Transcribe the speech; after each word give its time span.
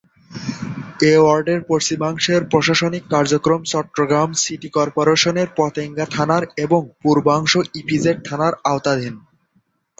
এ 1.03 1.13
ওয়ার্ডের 1.17 1.61
পশ্চিমাংশের 1.69 2.41
প্রশাসনিক 2.51 3.03
কার্যক্রম 3.13 3.61
চট্টগ্রাম 3.65 4.29
সিটি 4.41 4.69
কর্পোরেশনের 4.69 5.47
পতেঙ্গা 5.57 6.05
থানার 6.11 6.43
এবং 6.57 6.81
পূর্বাংশ 7.01 7.51
ইপিজেড 7.75 8.17
থানার 8.27 8.53
আওতাধীন। 8.65 9.15